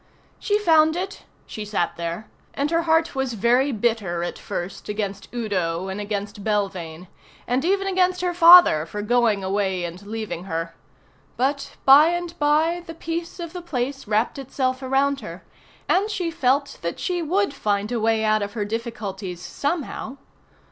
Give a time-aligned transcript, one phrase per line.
[0.39, 5.29] She found it, she sat there, and her heart was very bitter at first against
[5.31, 7.07] Udo and against Belvane,
[7.45, 10.73] and even against her father for going away and leaving her;
[11.37, 15.43] but by and by the peace of the place wrapped itself around her,
[15.87, 20.17] and she felt that she would find a way out of her difficulties somehow.